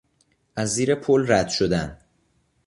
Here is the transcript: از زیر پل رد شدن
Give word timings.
از 0.55 0.69
زیر 0.73 0.95
پل 0.95 1.25
رد 1.27 1.49
شدن 1.49 1.97